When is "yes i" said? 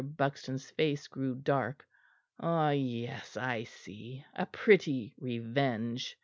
2.71-3.65